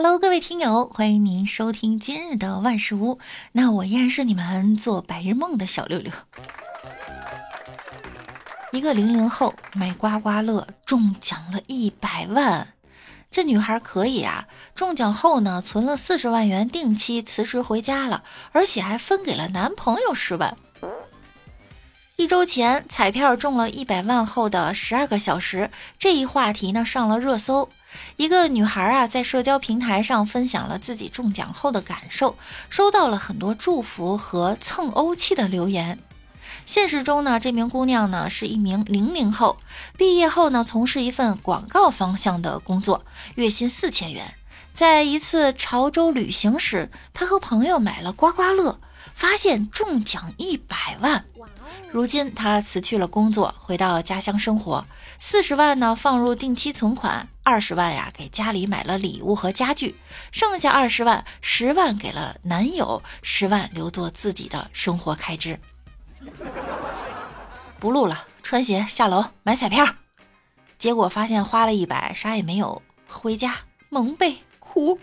[0.00, 3.18] Hello，各位听友，欢迎您收听今日的万事屋。
[3.50, 6.12] 那我依然是你们做白日梦的小六六。
[8.70, 12.74] 一个零零后买刮刮乐中奖了一百万，
[13.28, 14.46] 这女孩可以啊！
[14.72, 18.22] 中奖后呢，存了四十万元定期辞职回家了，
[18.52, 20.56] 而且还分给了男朋友十万。
[22.14, 27.68] 一周前，彩票中了一百万后的十二个小时，这一话题呢上了热搜。
[28.16, 32.36] 一个女孩啊，在社交平台上分享了自己中奖后的感受，
[32.68, 35.98] 收到了很多祝福和蹭欧气的留言。
[36.66, 39.58] 现实中呢，这名姑娘呢是一名零零后，
[39.96, 43.04] 毕业后呢从事一份广告方向的工作，
[43.36, 44.34] 月薪四千元。
[44.72, 48.78] 在一次潮州旅行时，她和朋友买了刮刮乐，
[49.14, 51.24] 发现中奖一百万。
[51.90, 54.86] 如今他辞去了工作，回到家乡生活。
[55.18, 59.94] 四十万呢放入定期存款，二十万呀给家里买了礼物和家具，
[60.30, 65.58] 剩下二十万，十万给了男友，十万留作自己的生活开支。
[67.80, 69.86] 不录了，穿鞋下楼买彩票，
[70.78, 73.54] 结果发现花了一百，啥也没有，回家
[73.88, 74.98] 蒙被哭。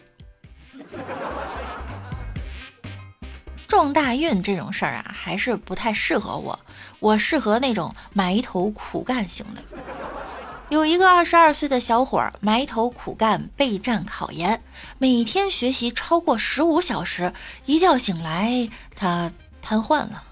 [3.68, 6.60] 撞大运这种事儿啊，还是不太适合我。
[7.00, 9.62] 我适合那种埋头苦干型的。
[10.70, 14.62] 有一个二十二岁的小伙儿埋头苦干备战考研，
[14.98, 17.34] 每天学习超过十五小时，
[17.66, 20.24] 一觉醒来他瘫痪了。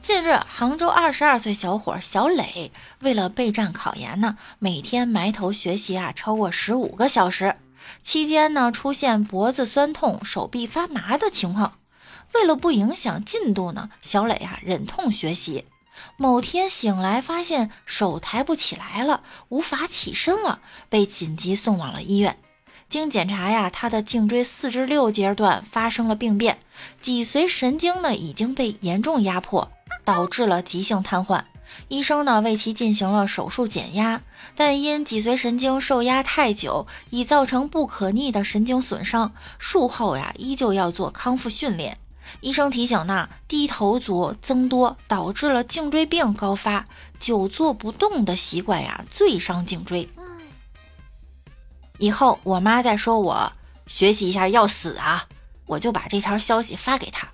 [0.00, 7.56] 近日，杭州二十二岁小伙小磊为了备战考研呢，每天埋头学习啊，超过十五个小时。
[8.02, 11.78] 期间呢，出现脖子酸痛、手臂发麻的情况。
[12.34, 15.66] 为了不影响进度呢，小磊啊忍痛学习。
[16.16, 22.36] 某天醒来，发现手抬不起来了，无法起身了，被紧急送往了医院。
[22.88, 26.58] 经检查呀，他的颈椎四至六节段发生了病变，
[27.00, 29.70] 脊髓神经呢已经被严重压迫，
[30.04, 31.44] 导致了急性瘫痪。
[31.88, 34.22] 医生呢为其进行了手术减压，
[34.54, 39.32] 但因脊髓神经受压太久，已造成不可逆的神经损伤。
[39.58, 41.98] 术后呀，依旧要做康复训练。
[42.40, 46.86] 医生提醒呢，低头族增多，导致了颈椎病高发。
[47.20, 50.08] 久坐不动的习惯呀，最伤颈椎。
[51.98, 53.52] 以后我妈再说我
[53.86, 55.26] 学习一下要死啊，
[55.66, 57.28] 我就把这条消息发给她。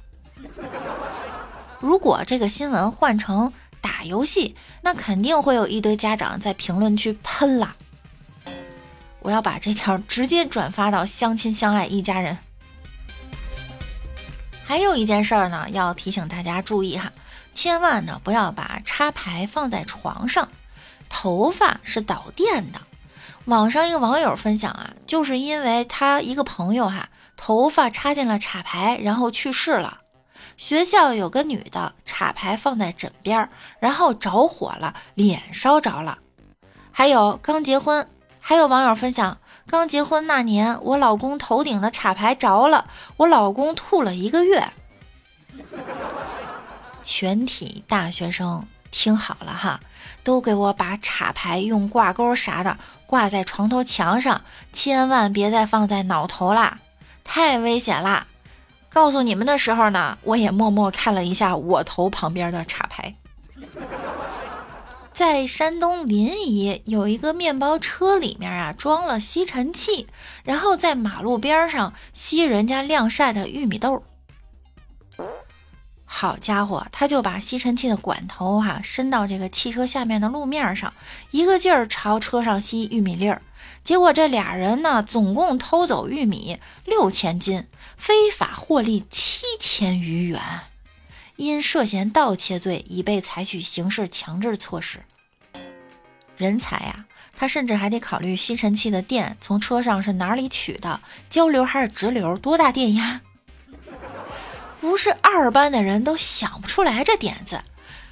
[1.80, 3.52] 如果这个新闻换成……
[3.80, 7.74] 打游戏，那肯定会有一堆家长在评论区喷啦。
[9.20, 12.38] 我要把这条直接转发到相亲相爱一家人。
[14.64, 17.12] 还有一件事儿呢，要提醒大家注意哈，
[17.54, 20.48] 千万呢不要把插排放在床上，
[21.08, 22.80] 头发是导电的。
[23.46, 29.98] 网上一个网友分享啊，就是因为他一个朋友哈，头发插进了插排，然后去世了。
[30.56, 36.18] 学校有个女的，插排放在枕边，然后着火了，脸烧着了。
[36.92, 38.06] 还有刚结婚，
[38.40, 42.86] 还有网友分享，刚结婚那年，我老公头顶的插排着了，
[43.16, 44.68] 我老公吐了一个月。
[47.02, 49.80] 全体大学生听好了哈，
[50.22, 54.42] 都给我把插排用挂钩啥的挂在床头墙上，
[54.72, 56.78] 千万别再放在脑头啦，
[57.24, 58.26] 太危险啦！
[58.92, 63.14] 告诉你们的时候呢，我也默默看了一下我头旁边的插排。
[65.14, 70.06] 在山东临沂有一个面包车里面啊装了吸尘器，
[70.44, 74.02] 然后在马路边上吸人家晾晒的玉米豆。
[76.20, 80.92] 好家伙，他就把吸尘器的管头哈伸到这个汽车下面的路面上，
[81.30, 83.40] 一个劲儿朝车上吸玉米粒儿。
[83.82, 87.64] 结果这俩人呢，总共偷走玉米六千斤，
[87.96, 90.42] 非法获利七千余元，
[91.36, 95.00] 因涉嫌盗窃罪已被采取刑事强制措施。
[96.36, 101.00] 人才呀，他甚至还得考虑吸尘器的电从车上是哪里取的，
[101.30, 103.22] 交流还是直流，多大电压？
[104.80, 107.62] 不是二班的人都想不出来这点子。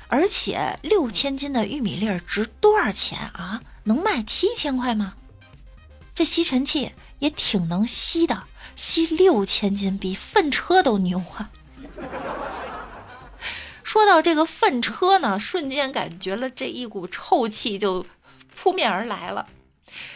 [0.06, 3.60] 而且六千斤的玉米粒儿值多少钱啊？
[3.84, 5.14] 能卖七千块吗？
[6.14, 8.44] 这吸尘器也挺能吸的，
[8.74, 11.50] 吸六千斤比粪车都牛啊！
[13.82, 18.04] 说到这个粪车呢，瞬间感觉了这一股臭气就
[18.56, 19.46] 扑面而来了。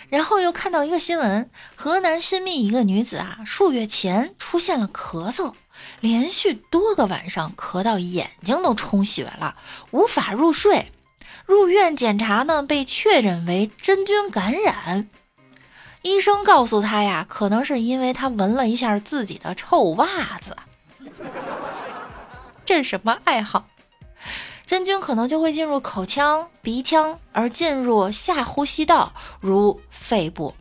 [0.09, 5.55] 然后又看到一个新闻，河南新密一个女子啊，数月前出现了咳嗽，
[6.01, 9.57] 连续多个晚上咳到眼睛都充血了，
[9.91, 10.93] 无法入睡，
[11.47, 15.09] 入院检查呢，被确诊为真菌感染。
[16.03, 20.07] 医生告诉他呀，可能是因为他闻了一下自己的臭袜
[20.41, 20.57] 子。
[22.65, 23.67] 这是什么爱好？
[24.73, 30.55] 真菌可能就会进入口腔、鼻腔，而进入下呼吸道，如肺部。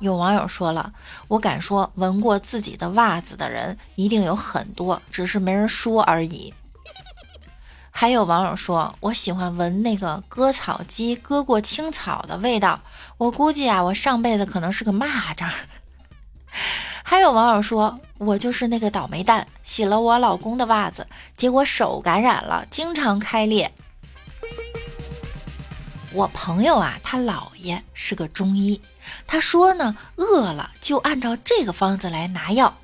[0.00, 0.92] 有网友说了，
[1.28, 6.52] 我敢说，闻过自己的袜子的人一定有很多，只是没人说而已。
[7.92, 12.80] 还有网友说，我喜欢闻那个割草机割过青草的味道。
[13.18, 15.48] 我估计啊，我上辈子可能是个蚂蚱。
[17.10, 21.06] 还有网友说，我就是那个倒霉蛋，洗了我老公的袜子，
[21.38, 23.72] 结果手感染了，经常开裂。
[26.12, 28.78] 我朋友啊，他姥爷是个中医，
[29.26, 32.76] 他说呢，饿了就按照这个方子来拿药：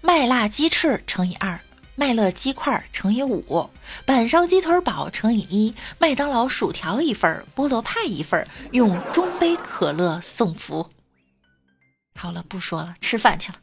[0.00, 1.60] 麦辣鸡翅乘以二。
[1.96, 3.68] 麦乐鸡块乘以五，
[4.06, 10.88] 板烧鸡腿堡乘以一，麦当劳薯条一份，菠萝派一份，用中杯可乐送福。
[12.20, 13.58] 好了，不说了，吃饭去了。